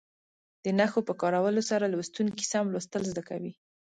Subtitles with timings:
[0.63, 3.51] د نښو په کارولو سره لوستونکي سم لوستل زده کوي.